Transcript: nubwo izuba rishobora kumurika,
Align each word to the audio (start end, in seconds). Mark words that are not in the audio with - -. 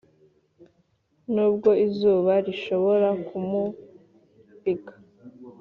nubwo 1.33 1.69
izuba 1.85 2.33
rishobora 2.45 3.09
kumurika, 3.27 4.93